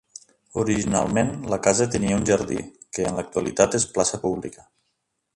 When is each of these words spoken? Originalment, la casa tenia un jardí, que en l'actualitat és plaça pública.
Originalment, 0.61 1.27
la 1.53 1.59
casa 1.67 1.85
tenia 1.95 2.17
un 2.21 2.25
jardí, 2.29 2.57
que 2.97 3.05
en 3.09 3.19
l'actualitat 3.19 3.77
és 3.81 3.85
plaça 3.99 4.21
pública. 4.25 4.65